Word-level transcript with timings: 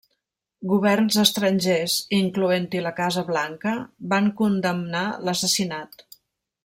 Governs 0.69 1.17
Estrangers, 1.23 1.97
incloent-hi 2.19 2.81
la 2.85 2.93
Casa 3.01 3.25
Blanca, 3.29 3.75
van 4.15 4.31
condemnar 4.41 5.05
l'assassinat. 5.29 6.05